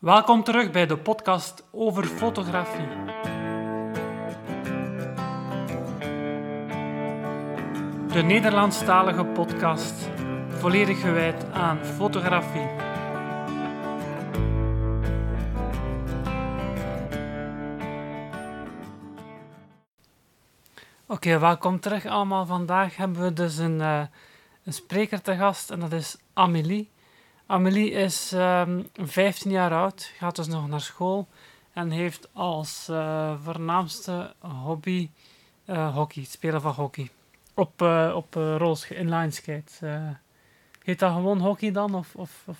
Welkom 0.00 0.44
terug 0.44 0.70
bij 0.70 0.86
de 0.86 0.98
podcast 0.98 1.64
over 1.72 2.04
fotografie. 2.04 2.86
De 8.12 8.22
Nederlandstalige 8.22 9.24
podcast, 9.24 10.08
volledig 10.48 11.00
gewijd 11.00 11.50
aan 11.52 11.84
fotografie. 11.84 12.68
Oké, 21.06 21.38
welkom 21.38 21.80
terug 21.80 22.06
allemaal. 22.06 22.46
Vandaag 22.46 22.96
hebben 22.96 23.22
we 23.22 23.32
dus 23.32 23.56
een, 23.56 23.80
eh, 23.80 24.02
een 24.64 24.72
spreker 24.72 25.22
te 25.22 25.36
gast 25.36 25.70
en 25.70 25.80
dat 25.80 25.92
is 25.92 26.16
Amélie. 26.32 26.94
Amélie 27.46 27.90
is 27.90 28.32
ehm 28.32 28.82
15 28.94 29.50
jaar 29.50 29.72
oud, 29.72 30.12
gaat 30.18 30.36
dus 30.36 30.46
nog 30.46 30.68
naar 30.68 30.80
school 30.80 31.28
en 31.72 31.90
heeft 31.90 32.28
als 32.32 32.88
eh, 32.88 33.34
voornaamste 33.42 34.34
hobby 34.38 35.10
eh, 35.64 35.94
hockey, 35.94 36.22
het 36.22 36.30
spelen 36.30 36.60
van 36.60 36.72
hockey. 36.72 37.10
Op, 37.54 37.82
eh 37.82 38.12
op 38.14 38.34
rolls, 38.34 38.90
inline 38.90 39.30
skates. 39.30 39.80
eh. 39.80 40.08
heet 40.82 40.98
dat 40.98 41.12
gewoon 41.12 41.38
hockey 41.38 41.72
dan? 41.72 41.94
Of, 41.94 42.14
of, 42.14 42.42
of 42.46 42.58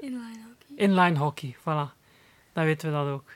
Inline 0.00 0.38
hockey. 0.48 0.76
inline 0.86 1.18
hockey, 1.18 1.56
voilà. 1.60 1.96
Dan 2.52 2.64
weten 2.64 2.88
we 2.88 2.94
dat 2.94 3.06
ook. 3.08 3.30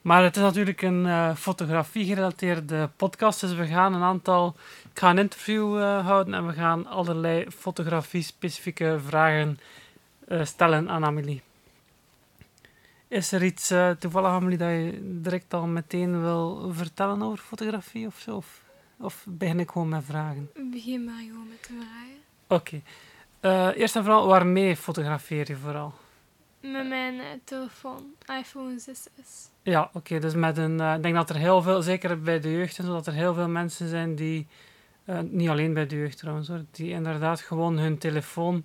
Maar 0.00 0.22
het 0.22 0.36
is 0.36 0.42
natuurlijk 0.42 0.82
een 0.82 1.36
fotografie-gerelateerde 1.36 2.90
podcast, 2.96 3.40
dus 3.40 3.54
we 3.54 3.66
gaan 3.66 3.94
een 3.94 4.02
aantal... 4.02 4.54
Ik 4.92 4.98
ga 4.98 5.10
een 5.10 5.18
interview 5.18 5.80
houden 5.82 6.34
en 6.34 6.46
we 6.46 6.52
gaan 6.52 6.86
allerlei 6.86 7.50
fotografie-specifieke 7.50 8.98
vragen 9.06 9.58
stellen 10.42 10.88
aan 10.88 11.04
Amelie. 11.04 11.42
Is 13.08 13.32
er 13.32 13.44
iets 13.44 13.70
eh, 13.70 13.90
toevallig, 13.90 14.28
Amelie, 14.30 14.58
dat 14.58 14.68
je 14.68 15.18
direct 15.22 15.54
al 15.54 15.66
meteen 15.66 16.20
wil 16.20 16.72
vertellen 16.72 17.22
over 17.22 17.38
fotografie 17.38 18.06
of 18.06 18.18
zo? 18.18 18.36
Of, 18.36 18.62
of 18.98 19.24
begin 19.28 19.60
ik 19.60 19.70
gewoon 19.70 19.88
met 19.88 20.04
vragen? 20.04 20.50
Begin 20.70 21.04
maar 21.04 21.18
gewoon 21.20 21.48
met 21.48 21.64
de 21.68 21.74
vragen. 21.74 22.16
Oké. 22.46 22.80
Eh, 23.40 23.76
eerst 23.80 23.96
en 23.96 24.04
vooral, 24.04 24.26
waarmee 24.26 24.76
fotografeer 24.76 25.48
je 25.48 25.56
vooral? 25.56 25.92
Met 26.60 26.88
mijn 26.88 27.18
eh, 27.20 27.26
telefoon, 27.44 28.04
iPhone 28.40 28.80
6s. 28.80 29.50
Ja, 29.62 29.90
oké. 29.92 30.18
dus 30.18 30.34
met 30.34 30.58
een. 30.58 30.80
eh, 30.80 30.94
ik 30.94 31.02
denk 31.02 31.14
dat 31.14 31.30
er 31.30 31.36
heel 31.36 31.62
veel, 31.62 31.82
zeker 31.82 32.20
bij 32.22 32.40
de 32.40 32.50
jeugd 32.52 32.78
en 32.78 32.84
zo, 32.84 32.92
dat 32.92 33.06
er 33.06 33.12
heel 33.12 33.34
veel 33.34 33.48
mensen 33.48 33.88
zijn 33.88 34.14
die. 34.14 34.46
eh, 35.04 35.18
niet 35.20 35.48
alleen 35.48 35.74
bij 35.74 35.86
de 35.86 35.96
jeugd 35.96 36.18
trouwens 36.18 36.48
hoor, 36.48 36.64
die 36.70 36.90
inderdaad 36.90 37.40
gewoon 37.40 37.78
hun 37.78 37.98
telefoon 37.98 38.64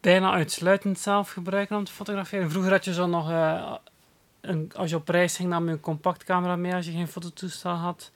bijna 0.00 0.32
uitsluitend 0.32 0.98
zelf 0.98 1.30
gebruiken 1.30 1.76
om 1.76 1.84
te 1.84 1.92
fotograferen. 1.92 2.50
Vroeger 2.50 2.70
had 2.72 2.84
je 2.84 2.92
zo 2.92 3.06
nog. 3.06 3.30
eh, 3.30 3.74
een, 4.40 4.72
als 4.76 4.90
je 4.90 4.96
op 4.96 5.08
reis 5.08 5.36
ging, 5.36 5.48
nam 5.48 5.66
je 5.66 5.70
een 5.72 5.80
compactcamera 5.80 6.56
mee 6.56 6.74
als 6.74 6.86
je 6.86 6.92
geen 6.92 7.08
fototoestel 7.08 7.72
had. 7.74 8.10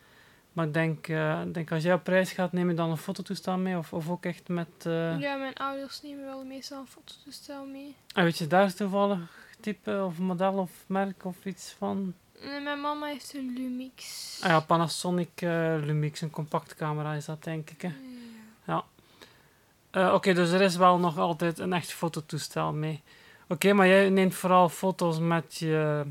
Maar 0.52 0.66
ik 0.66 0.72
denk, 0.74 1.08
eh, 1.08 1.40
denk 1.52 1.72
als 1.72 1.82
jij 1.82 1.92
op 1.94 2.06
reis 2.06 2.32
gaat, 2.32 2.52
neem 2.52 2.68
je 2.68 2.74
dan 2.74 2.90
een 2.90 2.96
fototoestel 2.96 3.56
mee? 3.58 3.77
Of, 3.78 3.92
of 3.92 4.08
ook 4.10 4.24
echt 4.24 4.48
met. 4.48 4.68
eh, 4.82 5.20
Ja, 5.20 5.36
mijn 5.36 5.55
ouders 5.55 6.02
nemen 6.02 6.24
wel 6.24 6.44
meestal 6.44 6.80
een 6.80 6.86
fototoestel 6.86 7.64
mee. 7.66 7.96
en 8.14 8.24
weet 8.24 8.38
je 8.38 8.46
daar 8.46 8.74
toevallig 8.74 9.18
type 9.60 10.02
of 10.05 10.18
model 10.18 10.52
of 10.52 10.70
merk 10.86 11.24
of 11.24 11.44
iets 11.44 11.74
van? 11.78 12.14
En 12.40 12.62
mijn 12.62 12.80
mama 12.80 13.06
heeft 13.06 13.34
een 13.34 13.52
Lumix. 13.56 14.38
Ah 14.42 14.48
ja, 14.50 14.60
Panasonic 14.60 15.40
Lumix, 15.84 16.20
een 16.20 16.30
compactcamera 16.30 17.12
is 17.14 17.24
dat 17.24 17.44
denk 17.44 17.70
ik. 17.70 17.82
Hè? 17.82 17.92
Ja. 18.66 18.84
Eh, 19.94 20.12
Oké, 20.14 20.32
dus 20.32 20.50
er 20.50 20.60
is 20.60 20.76
wel 20.76 20.98
nog 20.98 21.18
altijd 21.18 21.58
een 21.58 21.72
echt 21.72 21.92
fototoestel 21.92 22.72
mee. 22.72 23.02
Oké, 23.48 23.72
maar 23.72 23.86
jij 23.86 24.08
neemt 24.08 24.34
vooral 24.34 24.68
foto's 24.68 25.18
met 25.18 25.56
je 25.56 26.02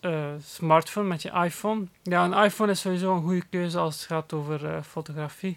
eh, 0.00 0.32
smartphone, 0.40 1.08
met 1.08 1.22
je 1.22 1.30
iPhone. 1.30 1.86
Ja, 2.02 2.24
een 2.24 2.44
iPhone 2.44 2.70
is 2.70 2.80
sowieso 2.80 3.14
een 3.14 3.22
goede 3.22 3.44
keuze 3.50 3.78
als 3.78 3.94
het 3.94 4.04
gaat 4.04 4.32
over 4.32 4.66
eh, 4.66 4.82
fotografie. 4.82 5.50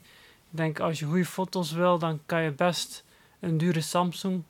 Ik 0.51 0.57
denk 0.57 0.79
als 0.79 0.99
je 0.99 1.05
goede 1.05 1.25
foto's 1.25 1.71
wil, 1.71 1.99
dan 1.99 2.19
kan 2.25 2.41
je 2.41 2.51
best 2.51 3.03
een 3.39 3.57
dure 3.57 3.81
Samsung 3.81 4.43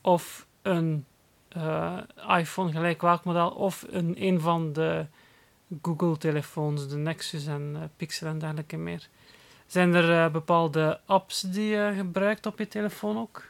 of 0.00 0.46
een 0.62 1.06
iPhone, 2.28 2.72
gelijk 2.72 3.00
welk 3.00 3.24
model, 3.24 3.50
of 3.50 3.86
een, 3.90 4.14
een 4.22 4.40
van 4.40 4.72
de 4.72 5.06
Google-telefoons, 5.82 6.88
de 6.88 6.96
Nexus 6.96 7.46
en 7.46 7.90
Pixel 7.96 8.26
en 8.26 8.38
dergelijke 8.38 8.76
meer. 8.76 9.08
Zijn 9.72 9.94
er 9.94 10.24
eh, 10.24 10.32
bepaalde 10.32 11.00
apps 11.06 11.40
die 11.40 11.66
je 11.66 11.92
gebruikt 11.96 12.46
op 12.46 12.58
je 12.58 12.68
telefoon 12.68 13.18
ook? 13.18 13.42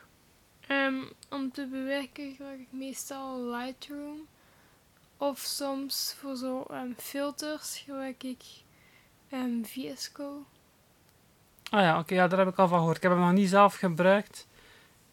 Ehm, 0.66 0.94
om 1.30 1.52
te 1.52 1.66
bewerken 1.70 2.34
gebruik 2.36 2.60
ik 2.60 2.66
meestal 2.70 3.44
Lightroom. 3.50 4.20
Of 5.16 5.38
soms 5.38 6.16
voor 6.20 6.36
zo 6.36 6.64
ehm, 6.70 6.86
filters 6.96 7.78
gebruik 7.78 8.22
ik 8.22 8.42
ehm 9.28 9.62
VS 9.64 10.12
Code. 10.12 10.40
Ah 11.70 11.80
ja, 11.80 11.98
oké, 11.98 12.14
ja, 12.14 12.28
daar 12.28 12.38
heb 12.38 12.48
ik 12.48 12.58
al 12.58 12.68
van 12.68 12.78
gehoord. 12.78 12.96
Ik 12.96 13.02
heb 13.02 13.12
hem 13.12 13.20
nog 13.20 13.32
niet 13.32 13.48
zelf 13.48 13.74
gebruikt, 13.74 14.46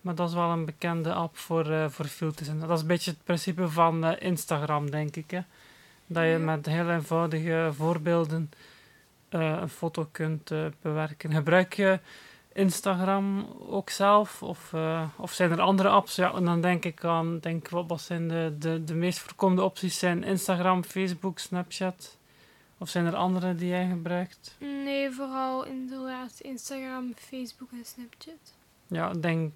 maar 0.02 0.16
dat 0.16 0.30
is 0.30 0.36
wel 0.36 0.50
een 0.50 0.66
bekende 0.66 1.14
app 1.14 1.38
voor, 1.38 1.72
eh, 1.72 1.90
voor 1.90 2.06
filters. 2.06 2.48
En 2.48 2.60
dat 2.60 2.70
is 2.70 2.82
een 2.82 2.88
beetje 2.88 3.12
het 3.12 3.24
principe 3.24 3.70
van 3.70 4.04
eh, 4.04 4.28
Instagram, 4.28 4.92
denk 4.92 5.16
ik. 5.16 5.32
Hè? 5.32 5.42
Dat 6.08 6.24
je 6.24 6.30
Ja. 6.30 6.38
met 6.38 6.66
heel 6.66 6.90
eenvoudige 6.90 7.70
voorbeelden 7.76 8.52
een 9.30 9.70
foto 9.70 10.08
kunt 10.12 10.52
eh, 10.52 10.66
bewerken. 10.82 11.32
Gebruik 11.34 11.74
je 11.74 12.00
Instagram 12.54 13.48
ook 13.70 13.90
zelf? 13.90 14.44
Of, 14.44 14.74
eh, 14.74 15.04
of 15.18 15.32
zijn 15.34 15.52
er 15.52 15.62
andere 15.62 15.90
apps? 15.90 16.16
Ja, 16.16 16.34
en 16.34 16.46
dan 16.46 16.62
denk 16.62 16.86
ik 16.86 17.04
aan, 17.04 17.40
denk, 17.40 17.70
wat, 17.70 17.86
wat 17.88 18.02
zijn 18.02 18.28
de, 18.28 18.56
de, 18.60 18.84
de 18.84 18.94
meest 18.94 19.20
voorkomende 19.20 19.64
opties? 19.64 20.00
Zijn 20.00 20.24
Instagram, 20.24 20.84
Facebook, 20.84 21.40
Snapchat? 21.40 22.18
Of 22.78 22.90
zijn 22.90 23.06
er 23.06 23.16
andere 23.16 23.56
die 23.56 23.68
jij 23.68 23.88
gebruikt? 23.88 24.56
Nee, 24.60 25.12
vooral 25.12 25.66
inderdaad 25.66 26.40
Instagram, 26.40 27.14
Facebook 27.16 27.72
en 27.72 27.86
Snapchat. 27.86 28.54
Ja, 28.88 29.10
ik 29.12 29.22
denk, 29.22 29.54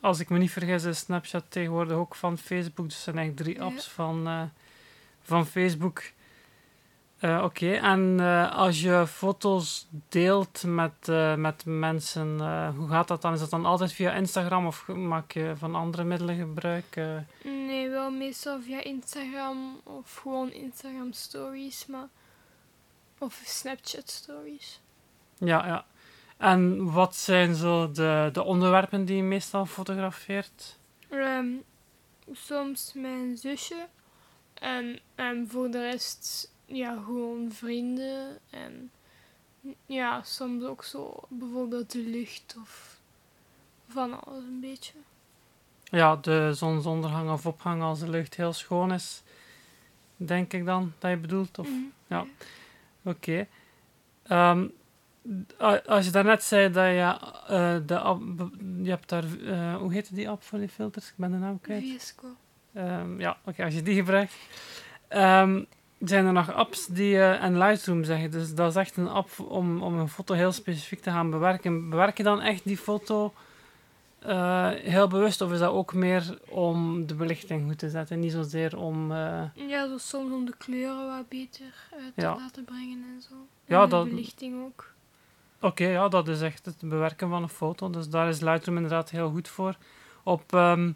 als 0.00 0.20
ik 0.20 0.28
me 0.28 0.38
niet 0.38 0.50
vergis, 0.50 0.84
is 0.84 0.98
Snapchat 0.98 1.44
tegenwoordig 1.48 1.96
ook 1.96 2.14
van 2.14 2.38
Facebook. 2.38 2.86
Dus 2.86 2.96
er 2.96 3.02
zijn 3.02 3.16
eigenlijk 3.18 3.46
drie 3.46 3.58
Ja. 3.66 3.70
apps 3.72 3.88
van, 3.88 4.26
eh, 4.26 4.42
van 5.22 5.46
Facebook. 5.46 6.02
Eh, 7.24 7.42
Oké, 7.44 7.72
en 7.72 8.20
eh, 8.20 8.56
als 8.56 8.80
je 8.80 9.06
foto's 9.06 9.86
deelt 10.08 10.62
met, 10.66 11.08
eh, 11.08 11.34
met 11.34 11.64
mensen, 11.64 12.38
hoe 12.76 12.88
gaat 12.88 13.08
dat 13.08 13.22
dan? 13.22 13.32
Is 13.32 13.40
dat 13.40 13.50
dan 13.50 13.66
altijd 13.66 13.92
via 13.92 14.12
Instagram 14.12 14.66
of 14.66 14.86
maak 14.88 15.32
je 15.32 15.52
van 15.56 15.74
andere 15.74 16.04
middelen 16.04 16.36
gebruik? 16.36 17.00
Nee, 17.42 17.88
wel 17.88 18.10
meestal 18.10 18.60
via 18.62 18.82
Instagram 18.82 19.80
of 19.82 20.14
gewoon 20.14 20.52
Instagram 20.52 21.12
stories, 21.12 21.86
maar... 21.86 22.08
Of 23.18 23.42
Snapchat 23.44 24.10
stories. 24.10 24.80
ja, 25.38 25.66
ja. 25.66 25.84
En 26.36 26.92
wat 26.92 27.16
zijn 27.16 27.54
zo 27.54 27.90
de, 27.90 28.28
de 28.32 28.42
onderwerpen 28.42 29.04
die 29.04 29.16
je 29.16 29.22
meestal 29.22 29.66
fotografeert? 29.66 30.78
Ehm, 31.08 31.46
soms 32.32 32.92
mijn 32.94 33.36
zusje. 33.36 33.86
En, 34.54 35.00
en 35.14 35.48
voor 35.50 35.70
de 35.70 35.90
rest, 35.90 36.52
ja, 36.66 37.02
gewoon 37.04 37.52
vrienden. 37.52 38.38
En 38.50 38.90
ja, 39.86 40.22
soms 40.22 40.64
ook 40.64 40.84
zo 40.84 41.20
bijvoorbeeld 41.28 41.92
de 41.92 41.98
lucht 41.98 42.56
of 42.60 43.00
van 43.88 44.24
alles 44.24 44.44
een 44.44 44.60
beetje. 44.60 44.92
Ja, 45.84 46.16
de 46.16 46.50
zonsondergang 46.54 47.30
of 47.30 47.46
opgang 47.46 47.82
als 47.82 48.00
de 48.00 48.08
lucht 48.10 48.34
heel 48.34 48.52
schoon 48.52 48.92
is, 48.92 49.22
denk 50.16 50.52
ik 50.52 50.64
dan 50.64 50.92
dat 50.98 51.10
je 51.10 51.16
bedoelt. 51.16 51.58
Of... 51.58 51.68
Mhm. 51.68 51.82
ja. 52.06 52.26
Oké. 53.02 53.46
Ehm, 54.22 54.66
als 55.86 56.04
je 56.04 56.10
daarnet 56.10 56.42
zei 56.42 56.70
dat 56.70 56.84
je 56.84 57.16
eh, 57.46 57.76
de 57.86 57.98
app, 57.98 58.22
je 58.82 58.90
hebt 58.90 59.08
daar, 59.08 59.24
eh, 59.24 59.76
hoe 59.76 59.92
heette 59.92 60.14
die 60.14 60.28
app 60.28 60.42
voor 60.42 60.58
die 60.58 60.68
filters? 60.68 61.08
Ik 61.08 61.14
ben 61.16 61.30
de 61.30 61.36
naam 61.36 61.60
kwijt. 61.60 61.84
VSCO. 61.84 62.36
Ehm, 62.72 63.20
ja, 63.20 63.36
oké, 63.44 63.64
als 63.64 63.74
je 63.74 63.82
die 63.82 63.94
gebruikt. 63.94 64.34
Ehm, 65.08 65.62
zijn 66.04 66.26
er 66.26 66.32
nog 66.32 66.52
apps 66.52 66.86
die, 66.86 67.14
eh, 67.18 67.42
en 67.42 67.58
Lightroom 67.58 68.04
zeggen, 68.04 68.30
dus 68.30 68.54
dat 68.54 68.70
is 68.70 68.76
echt 68.76 68.96
een 68.96 69.08
app 69.08 69.40
om, 69.40 69.82
om 69.82 69.98
een 69.98 70.08
foto 70.08 70.34
heel 70.34 70.52
specifiek 70.52 71.00
te 71.00 71.10
gaan 71.10 71.30
bewerken. 71.30 71.90
Bewerk 71.90 72.16
je 72.16 72.22
dan 72.22 72.40
echt 72.40 72.64
die 72.64 72.76
foto 72.76 73.32
eh, 74.18 74.68
heel 74.70 75.08
bewust, 75.08 75.40
of 75.40 75.52
is 75.52 75.58
dat 75.58 75.70
ook 75.70 75.94
meer 75.94 76.38
om 76.48 77.06
de 77.06 77.14
belichting 77.14 77.66
goed 77.68 77.78
te 77.78 77.90
zetten, 77.90 78.20
niet 78.20 78.32
zozeer 78.32 78.76
om... 78.78 79.12
eh, 79.12 79.42
Ja, 79.54 79.98
soms 79.98 80.32
om 80.32 80.44
de 80.44 80.54
kleuren 80.58 81.06
wat 81.06 81.28
beter 81.28 81.74
uit 81.92 82.14
te 82.14 82.20
Ja. 82.20 82.34
laten 82.36 82.64
brengen 82.64 83.02
en 83.14 83.22
zo. 83.22 83.34
Ja, 83.64 83.78
en 83.82 83.84
de 83.88 83.90
dat- 83.96 84.08
belichting 84.08 84.64
ook. 84.64 84.92
Oké, 85.60 85.84
ja, 85.86 86.08
dat 86.08 86.28
is 86.28 86.40
echt 86.40 86.64
het 86.66 86.76
bewerken 86.80 87.28
van 87.28 87.42
een 87.42 87.48
foto. 87.48 87.90
Dus 87.90 88.08
daar 88.08 88.28
is 88.28 88.40
Lightroom 88.40 88.76
inderdaad 88.76 89.10
heel 89.10 89.30
goed 89.30 89.48
voor. 89.48 89.76
Op, 90.22 90.52
ehm, 90.52 90.92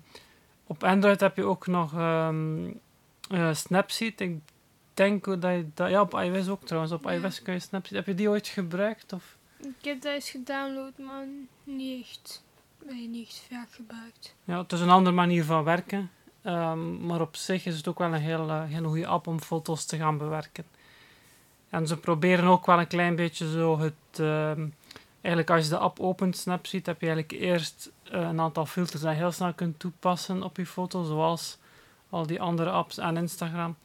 op 0.66 0.84
Android 0.84 1.20
heb 1.20 1.36
je 1.36 1.44
ook 1.44 1.66
nog 1.66 1.94
eh, 1.94 2.28
Snapseed. 3.52 4.20
Ik 4.20 4.38
denk 4.98 5.24
dat 5.24 5.42
je 5.42 5.66
dat... 5.74 5.90
Ja, 5.90 6.00
op 6.00 6.14
iOS 6.14 6.48
ook 6.48 6.64
trouwens. 6.64 6.92
Op 6.92 7.10
iOS 7.10 7.42
kun 7.42 7.52
je 7.52 7.58
Snapseed... 7.58 7.96
Heb 7.96 8.06
je 8.06 8.14
die 8.14 8.28
ooit 8.28 8.46
gebruikt? 8.46 9.12
Of? 9.12 9.36
Ik 9.58 9.84
heb 9.84 10.02
dat 10.02 10.12
eens 10.12 10.30
gedownload, 10.30 10.98
maar 10.98 11.26
niet 11.64 12.00
echt. 12.00 12.44
Ben 12.86 13.02
je 13.02 13.08
niet 13.08 13.26
echt 13.26 13.46
vaak 13.50 13.72
gebruikt. 13.72 14.34
Ja, 14.44 14.58
het 14.58 14.72
is 14.72 14.80
een 14.80 14.90
andere 14.90 15.16
manier 15.16 15.44
van 15.44 15.64
werken. 15.64 16.10
Ehm, 16.42 17.06
maar 17.06 17.20
op 17.20 17.36
zich 17.36 17.66
is 17.66 17.76
het 17.76 17.88
ook 17.88 17.98
wel 17.98 18.14
een 18.14 18.20
heel, 18.20 18.48
uh, 18.48 18.64
heel 18.64 18.84
goede 18.84 19.06
app 19.06 19.26
om 19.26 19.40
foto's 19.40 19.84
te 19.84 19.96
gaan 19.96 20.18
bewerken. 20.18 20.64
En 21.68 21.86
ze 21.86 21.96
proberen 21.96 22.44
ook 22.44 22.66
wel 22.66 22.78
een 22.78 22.86
klein 22.86 23.16
beetje 23.16 23.50
zo 23.50 23.78
het... 23.78 23.94
Ehm, 24.18 24.66
eigenlijk 25.20 25.50
als 25.50 25.64
je 25.64 25.70
de 25.70 25.78
app 25.78 26.00
opent, 26.00 26.36
Snapseed, 26.36 26.86
heb 26.86 27.00
je 27.00 27.06
eigenlijk 27.06 27.42
eerst 27.42 27.90
uh, 28.12 28.20
een 28.20 28.40
aantal 28.40 28.66
filters 28.66 29.02
dat 29.02 29.12
je 29.12 29.18
heel 29.18 29.32
snel 29.32 29.52
kunt 29.52 29.78
toepassen 29.78 30.42
op 30.42 30.56
je 30.56 30.66
foto, 30.66 31.02
zoals 31.02 31.58
al 32.10 32.26
die 32.26 32.40
andere 32.40 32.70
apps 32.70 32.98
en 32.98 33.16
Instagram. 33.16 33.76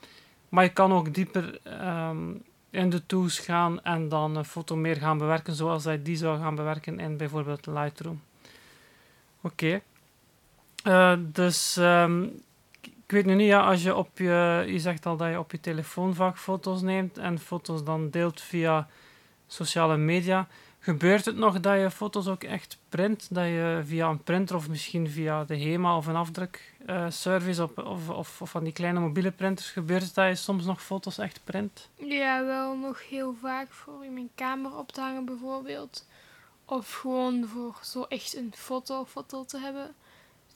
Maar 0.53 0.63
je 0.63 0.69
kan 0.69 0.93
ook 0.93 1.13
dieper 1.13 1.59
um, 2.09 2.43
in 2.69 2.89
de 2.89 3.05
tools 3.05 3.39
gaan 3.39 3.83
en 3.83 4.09
dan 4.09 4.35
een 4.35 4.45
foto 4.45 4.75
meer 4.75 4.95
gaan 4.95 5.17
bewerken, 5.17 5.53
zoals 5.53 5.83
je 5.83 6.01
die 6.01 6.15
zou 6.15 6.39
gaan 6.39 6.55
bewerken 6.55 6.99
in 6.99 7.17
bijvoorbeeld 7.17 7.65
Lightroom. 7.65 8.21
Oké. 9.41 9.81
Uh, 10.87 11.13
dus 11.19 11.77
um, 11.77 12.23
ik 12.81 13.03
weet 13.07 13.25
nu 13.25 13.33
niet, 13.33 13.47
ja, 13.47 13.61
als 13.61 13.83
je 13.83 13.95
op 13.95 14.17
je, 14.17 14.63
je 14.67 14.79
zegt 14.79 15.05
al 15.05 15.17
dat 15.17 15.29
je 15.29 15.39
op 15.39 15.51
je 15.51 15.59
telefoon 15.59 16.15
vaak 16.15 16.37
foto's 16.37 16.81
neemt 16.81 17.17
en 17.17 17.39
foto's 17.39 17.83
dan 17.83 18.09
deelt 18.09 18.41
via 18.41 18.87
sociale 19.47 19.97
media. 19.97 20.47
Gebeurt 20.83 21.25
het 21.25 21.35
nog 21.35 21.59
dat 21.59 21.79
je 21.79 21.91
foto's 21.91 22.27
ook 22.27 22.43
echt 22.43 22.77
print? 22.89 23.27
Dat 23.29 23.45
je 23.45 23.81
via 23.85 24.09
een 24.09 24.23
printer 24.23 24.55
of 24.55 24.69
misschien 24.69 25.09
via 25.09 25.43
de 25.43 25.57
HEMA 25.57 25.97
of 25.97 26.07
een 26.07 26.15
afdrukservice 26.15 27.61
uh, 27.61 27.85
of, 27.87 28.09
of, 28.09 28.41
of, 28.41 28.49
van 28.49 28.63
die 28.63 28.73
kleine 28.73 28.99
mobiele 28.99 29.31
printers, 29.31 29.71
gebeurt 29.71 30.03
het 30.03 30.15
dat 30.15 30.27
je 30.27 30.35
soms 30.35 30.65
nog 30.65 30.83
foto's 30.83 31.17
echt 31.17 31.41
print? 31.43 31.89
Ja, 31.95 32.45
wel 32.45 32.77
nog 32.77 33.09
heel 33.09 33.35
vaak 33.41 33.71
voor 33.71 34.05
in 34.05 34.13
mijn 34.13 34.29
kamer 34.35 34.77
op 34.77 34.91
te 34.91 35.01
hangen 35.01 35.25
bijvoorbeeld. 35.25 36.07
Of 36.65 36.93
gewoon 36.93 37.47
voor 37.47 37.79
zo 37.81 38.03
echt 38.03 38.35
een 38.35 38.53
foto, 38.55 39.05
foto 39.05 39.45
te 39.45 39.59
hebben. 39.59 39.95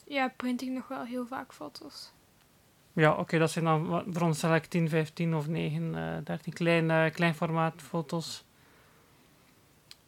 Ja, 0.08 0.34
print 0.38 0.62
ik 0.62 0.70
nog 0.70 0.88
wel 0.88 1.04
heel 1.04 1.26
vaak 1.28 1.54
foto's. 1.54 2.12
Ja, 2.94 3.14
oké, 3.14 3.38
dat 3.38 3.52
zijn 3.52 3.66
dan 3.66 4.04
voor 4.10 4.22
ons 4.22 4.44
10, 4.70 4.90
15 4.90 5.36
of 5.36 5.48
9, 5.48 5.84
uh, 5.84 6.18
13 6.24 6.54
klein, 6.54 6.90
uh, 6.90 7.12
klein 7.12 7.36
formaat 7.36 7.82
foto's. 7.82 8.46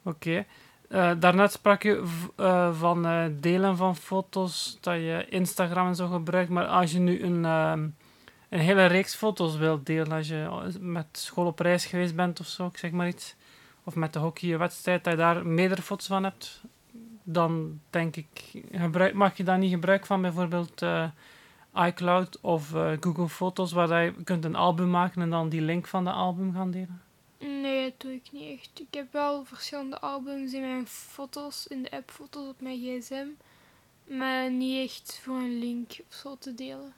Oké. 0.10 0.30
Okay. 0.30 0.46
Uh, 0.90 1.12
daarnet 1.20 1.52
sprak 1.52 1.84
je 1.84 2.04
uh, 2.40 2.74
van 2.74 3.06
uh, 3.06 3.26
delen 3.32 3.78
van 3.78 3.96
foto's, 3.96 4.78
dat 4.82 4.96
je 4.96 5.26
Instagram 5.30 5.88
en 5.88 5.96
zo 5.96 6.08
gebruikt. 6.08 6.50
Maar 6.50 6.66
als 6.66 6.92
je 6.92 7.00
nu 7.00 7.24
een, 7.24 7.44
een 7.44 7.94
hele 8.50 8.86
reeks 8.86 9.16
foto's 9.16 9.58
wilt 9.58 9.86
delen, 9.86 10.12
als 10.12 10.28
je 10.28 10.70
met 10.80 11.06
school 11.12 11.46
op 11.46 11.60
reis 11.60 11.86
geweest 11.86 12.16
bent 12.16 12.40
of 12.40 12.46
zo, 12.46 12.66
ik 12.66 12.78
zeg 12.78 12.92
maar 12.92 13.08
iets, 13.08 13.36
of 13.84 13.96
met 13.96 14.14
de 14.14 14.20
hockeywedstrijd, 14.20 15.04
dat 15.04 15.14
je 15.14 15.20
daar 15.20 15.46
meerdere 15.46 15.82
foto's 15.82 16.08
van 16.08 16.24
hebt, 16.24 16.62
dan 17.24 17.80
denk 17.90 18.16
ik, 18.16 18.64
gebruik, 18.72 19.14
mag 19.14 19.38
je 19.38 19.44
daar 19.44 19.58
niet 19.58 19.72
gebruik 19.72 20.06
van 20.06 20.22
bijvoorbeeld 20.22 20.86
iCloud 21.76 22.40
of 22.42 22.74
Google 23.00 23.30
Foto's, 23.30 23.72
waar 23.72 24.04
je 24.04 24.14
kunt 24.24 24.46
een 24.46 24.56
album 24.56 24.90
maken 24.90 25.22
en 25.22 25.30
dan 25.30 25.50
die 25.50 25.62
link 25.62 25.88
van 25.88 26.04
de 26.04 26.12
album 26.12 26.54
gaan 26.54 26.72
delen? 26.72 27.02
Nee, 27.62 27.90
dat 27.90 28.00
doe 28.02 28.14
ik 28.14 28.32
niet 28.32 28.60
echt. 28.60 28.80
Ik 28.80 28.94
heb 28.94 29.12
wel 29.12 29.46
verschillende 29.46 30.00
albums 30.00 30.54
in 30.54 30.62
mijn 30.62 30.88
foto's, 30.88 31.68
in 31.68 31.84
de 31.84 31.92
app 31.92 32.12
foto's 32.12 32.48
op 32.48 32.62
mijn 32.62 32.80
gsm. 32.80 33.28
Maar 34.04 34.52
niet 34.52 34.90
echt 34.90 35.20
voor 35.24 35.36
een 35.36 35.60
link 35.60 35.92
of 36.08 36.16
zo 36.16 36.38
te 36.40 36.56
delen. 36.56 36.94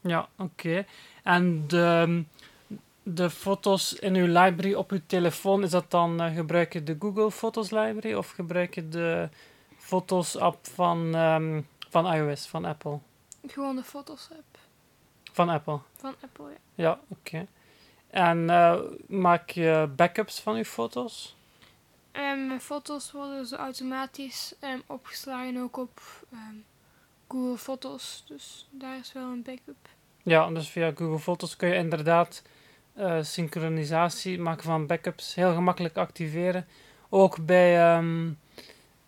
Ja, 0.00 0.28
oké. 0.36 0.86
En 1.22 1.64
de, 1.68 2.24
de 3.02 3.30
foto's 3.30 3.92
in 3.92 4.14
uw 4.14 4.26
library 4.26 4.74
op 4.74 4.90
uw 4.90 5.00
telefoon, 5.06 5.62
is 5.62 5.70
dat 5.70 5.90
dan, 5.90 6.22
uh, 6.22 6.34
gebruik 6.34 6.72
je 6.72 6.82
de 6.82 6.96
Google 6.98 7.30
Fotos 7.30 7.70
Library 7.70 8.14
of 8.14 8.30
gebruik 8.30 8.74
je 8.74 8.88
de 8.88 9.28
Fotos 9.76 10.36
app 10.36 10.66
van, 10.66 11.14
um, 11.14 11.66
van 11.88 12.12
iOS, 12.12 12.46
van 12.46 12.64
Apple? 12.64 12.98
Gewoon 13.46 13.76
de 13.76 13.82
Fotos 13.82 14.28
app. 14.30 14.58
Van 15.32 15.48
Apple? 15.48 15.78
Van 15.96 16.14
Apple, 16.22 16.48
ja. 16.48 16.58
Ja, 16.74 17.00
oké. 17.08 17.46
En 18.10 18.38
uh, 18.38 18.78
maak 19.06 19.50
je 19.50 19.88
backups 19.96 20.40
van 20.40 20.56
je 20.56 20.64
foto's? 20.64 21.36
Um, 22.12 22.46
mijn 22.46 22.60
foto's 22.60 23.12
worden 23.12 23.46
zo 23.46 23.56
automatisch 23.56 24.54
um, 24.60 24.82
opgeslagen 24.86 25.56
ook 25.56 25.76
op 25.76 26.00
um, 26.32 26.64
Google 27.28 27.58
Foto's. 27.58 28.24
Dus 28.26 28.68
daar 28.70 28.98
is 28.98 29.12
wel 29.12 29.30
een 29.30 29.42
backup. 29.42 29.88
Ja, 30.22 30.50
dus 30.50 30.68
via 30.68 30.92
Google 30.94 31.18
Foto's 31.18 31.56
kun 31.56 31.68
je 31.68 31.74
inderdaad 31.74 32.42
uh, 32.98 33.22
synchronisatie 33.22 34.38
maken 34.40 34.64
van 34.64 34.86
backups 34.86 35.34
heel 35.34 35.54
gemakkelijk 35.54 35.96
activeren. 35.96 36.66
Ook 37.08 37.44
bij 37.44 38.02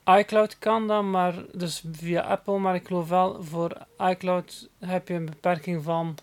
iCloud 0.04 0.58
kan 0.58 0.86
dat, 0.86 1.02
maar 1.02 1.34
dus 1.52 1.84
via 1.92 2.20
Apple. 2.20 2.58
Maar 2.58 2.74
ik 2.74 2.86
geloof 2.86 3.08
wel, 3.08 3.42
voor 3.42 3.86
iCloud 3.98 4.68
heb 4.78 5.08
je 5.08 5.14
een 5.14 5.24
beperking 5.24 5.82
van 5.82 6.14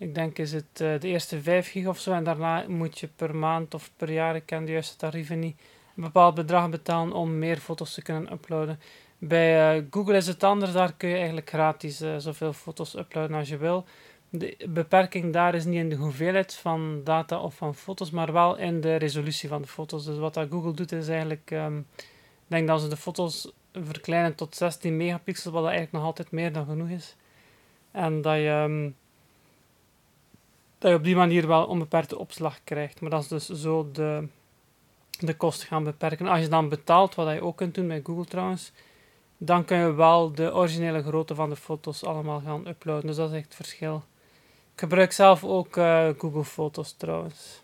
ik 0.00 0.14
denk 0.14 0.38
is 0.38 0.52
het 0.52 0.80
uh, 0.80 1.00
de 1.00 1.08
eerste 1.08 1.40
5 1.40 1.70
gig 1.70 1.86
of 1.86 1.98
zo. 1.98 2.12
En 2.12 2.24
daarna 2.24 2.64
moet 2.68 2.98
je 2.98 3.08
per 3.16 3.36
maand 3.36 3.74
of 3.74 3.90
per 3.96 4.12
jaar, 4.12 4.34
ik 4.34 4.46
ken 4.46 4.64
de 4.64 4.72
juiste 4.72 4.96
tarieven 4.96 5.38
niet, 5.38 5.60
een 5.96 6.02
bepaald 6.02 6.34
bedrag 6.34 6.70
betalen 6.70 7.12
om 7.12 7.38
meer 7.38 7.56
foto's 7.56 7.94
te 7.94 8.02
kunnen 8.02 8.32
uploaden. 8.32 8.80
Bij 9.18 9.76
uh, 9.78 9.84
Google 9.90 10.16
is 10.16 10.26
het 10.26 10.44
anders, 10.44 10.72
daar 10.72 10.92
kun 10.92 11.08
je 11.08 11.16
eigenlijk 11.16 11.48
gratis 11.48 12.02
uh, 12.02 12.16
zoveel 12.16 12.52
foto's 12.52 12.94
uploaden 12.94 13.36
als 13.36 13.48
je 13.48 13.56
wil. 13.56 13.84
De 14.30 14.56
beperking 14.68 15.32
daar 15.32 15.54
is 15.54 15.64
niet 15.64 15.78
in 15.78 15.88
de 15.88 15.96
hoeveelheid 15.96 16.54
van 16.54 17.00
data 17.04 17.40
of 17.40 17.54
van 17.54 17.74
foto's, 17.74 18.10
maar 18.10 18.32
wel 18.32 18.56
in 18.56 18.80
de 18.80 18.96
resolutie 18.96 19.48
van 19.48 19.62
de 19.62 19.68
foto's. 19.68 20.04
Dus 20.04 20.18
wat 20.18 20.34
dat 20.34 20.50
Google 20.50 20.72
doet 20.72 20.92
is 20.92 21.08
eigenlijk, 21.08 21.50
um, 21.50 21.78
ik 21.98 22.46
denk 22.46 22.68
dat 22.68 22.80
ze 22.80 22.88
de 22.88 22.96
foto's 22.96 23.52
verkleinen 23.72 24.34
tot 24.34 24.56
16 24.56 24.96
megapixels, 24.96 25.54
wat 25.54 25.62
eigenlijk 25.62 25.92
nog 25.92 26.04
altijd 26.04 26.30
meer 26.30 26.52
dan 26.52 26.66
genoeg 26.66 26.88
is. 26.88 27.16
En 27.90 28.22
dat 28.22 28.36
je... 28.36 28.64
Um, 28.68 28.96
dat 30.80 30.90
je 30.90 30.96
op 30.96 31.04
die 31.04 31.16
manier 31.16 31.46
wel 31.46 31.64
onbeperkte 31.66 32.18
opslag 32.18 32.64
krijgt. 32.64 33.00
Maar 33.00 33.10
dat 33.10 33.22
is 33.22 33.28
dus 33.28 33.48
zo 33.48 33.90
de, 33.92 34.28
de 35.18 35.36
kosten 35.36 35.68
gaan 35.68 35.84
beperken. 35.84 36.26
Als 36.26 36.40
je 36.40 36.48
dan 36.48 36.68
betaalt, 36.68 37.14
wat 37.14 37.32
je 37.32 37.42
ook 37.42 37.56
kunt 37.56 37.74
doen 37.74 37.88
bij 37.88 38.00
Google 38.04 38.24
trouwens, 38.24 38.72
dan 39.38 39.64
kun 39.64 39.78
je 39.78 39.92
wel 39.92 40.32
de 40.32 40.54
originele 40.54 41.02
grootte 41.02 41.34
van 41.34 41.50
de 41.50 41.56
foto's 41.56 42.04
allemaal 42.04 42.40
gaan 42.40 42.66
uploaden. 42.68 43.06
Dus 43.06 43.16
dat 43.16 43.30
is 43.30 43.36
echt 43.36 43.44
het 43.44 43.54
verschil. 43.54 44.02
Ik 44.74 44.80
gebruik 44.80 45.12
zelf 45.12 45.44
ook 45.44 45.76
uh, 45.76 46.08
Google 46.18 46.44
Foto's 46.44 46.92
trouwens. 46.92 47.62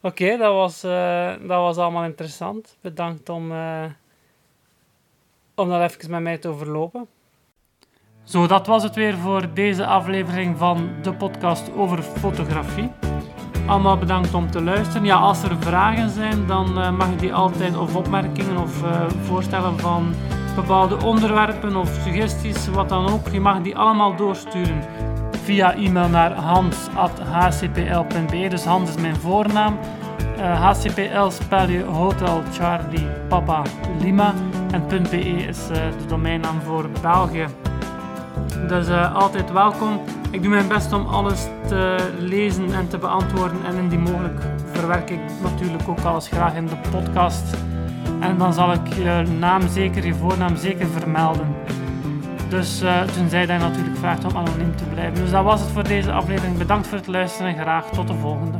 Oké, 0.00 0.36
dat, 0.36 0.54
was, 0.54 0.84
uh, 0.84 1.30
dat 1.30 1.48
was 1.48 1.76
allemaal 1.76 2.04
interessant. 2.04 2.76
Bedankt 2.80 3.28
om... 3.28 3.52
Uh, 3.52 3.84
om 5.60 5.68
dat 5.68 5.80
even 5.80 6.10
met 6.10 6.20
mij 6.20 6.38
te 6.38 6.48
overlopen. 6.48 7.06
Zo, 8.24 8.46
dat 8.46 8.66
was 8.66 8.82
het 8.82 8.94
weer 8.94 9.16
voor 9.16 9.54
deze 9.54 9.86
aflevering 9.86 10.58
van 10.58 10.90
de 11.02 11.12
podcast 11.12 11.70
over 11.76 12.02
fotografie. 12.02 12.90
Allemaal 13.66 13.96
bedankt 13.96 14.34
om 14.34 14.50
te 14.50 14.62
luisteren. 14.62 15.04
Ja, 15.04 15.16
als 15.16 15.42
er 15.42 15.56
vragen 15.60 16.10
zijn, 16.10 16.46
dan 16.46 16.78
uh, 16.78 16.90
mag 16.90 17.10
je 17.10 17.16
die 17.16 17.34
altijd, 17.34 17.76
of 17.76 17.96
opmerkingen 17.96 18.56
of 18.58 18.82
uh, 18.82 19.08
voorstellen 19.22 19.78
van 19.78 20.14
bepaalde 20.54 21.04
onderwerpen 21.04 21.76
of 21.76 21.98
suggesties, 22.02 22.68
wat 22.68 22.88
dan 22.88 23.08
ook. 23.08 23.28
Je 23.28 23.40
mag 23.40 23.62
die 23.62 23.76
allemaal 23.76 24.16
doorsturen 24.16 24.82
via 25.42 25.74
e-mail 25.74 26.08
naar 26.08 26.32
hans.hcpl.be. 26.32 26.88
Dus 28.48 28.64
Hans 28.64 28.88
is 28.88 28.96
mijn 28.96 29.16
voornaam. 29.16 29.78
Uh, 30.38 30.50
eh, 30.50 30.62
HCPL 30.62 31.28
spel 31.28 31.68
je 31.68 31.84
Hotel 31.84 32.42
Charlie 32.52 33.06
Papa 33.28 33.62
Lima. 34.00 34.34
En 34.72 35.02
.be 35.10 35.20
is 35.20 35.58
uh, 35.70 35.76
de 35.76 36.06
domeinnaam 36.08 36.60
voor 36.60 36.88
België. 37.02 37.46
Dus 38.68 38.88
uh, 38.88 39.14
altijd 39.14 39.52
welkom. 39.52 40.00
Ik 40.30 40.42
doe 40.42 40.50
mijn 40.50 40.68
best 40.68 40.92
om 40.92 41.06
alles 41.06 41.48
te 41.66 42.10
lezen 42.18 42.74
en 42.74 42.88
te 42.88 42.98
beantwoorden. 42.98 43.64
En 43.64 43.76
indien 43.76 44.00
mogelijk 44.00 44.40
verwerk 44.72 45.10
ik 45.10 45.20
natuurlijk 45.42 45.88
ook 45.88 46.00
alles 46.00 46.28
graag 46.28 46.54
in 46.54 46.66
de 46.66 46.76
podcast. 46.90 47.56
En 48.20 48.38
dan 48.38 48.52
zal 48.52 48.72
ik 48.72 48.94
je 48.94 49.24
naam 49.38 49.68
zeker, 49.68 50.06
je 50.06 50.14
voornaam 50.14 50.56
zeker 50.56 50.86
vermelden. 50.86 51.54
Dus 52.48 52.82
uh, 52.82 53.02
tenzij 53.02 53.46
dat 53.46 53.60
je 53.60 53.66
natuurlijk 53.68 53.96
vraagt 53.96 54.24
om 54.24 54.36
anoniem 54.36 54.76
te 54.76 54.84
blijven. 54.84 55.14
Dus 55.14 55.30
dat 55.30 55.44
was 55.44 55.60
het 55.60 55.70
voor 55.70 55.84
deze 55.84 56.12
aflevering. 56.12 56.58
Bedankt 56.58 56.86
voor 56.86 56.98
het 56.98 57.06
luisteren 57.06 57.54
en 57.54 57.62
graag 57.62 57.84
tot 57.90 58.06
de 58.06 58.14
volgende. 58.14 58.58